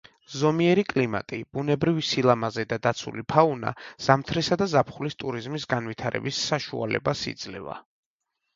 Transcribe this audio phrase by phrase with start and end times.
[0.35, 3.75] ზომიერი კლიმატი, ბუნებრივი სილამაზე და დაცული ფაუნა
[4.07, 7.81] ზამთრისა და ზაფხულის ტურიზმის განვითარების საშუალებას იძლევა.